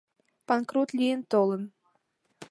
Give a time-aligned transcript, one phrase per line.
[0.47, 1.63] —Панкрут лийын толын.